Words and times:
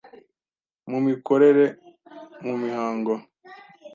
mu 0.89 0.99
mikorere, 1.07 1.65
mu 2.45 2.53
mihango, 2.63 3.13